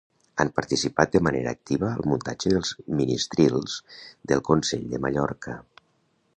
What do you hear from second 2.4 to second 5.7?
dels Ministrils del Consell de Mallorca.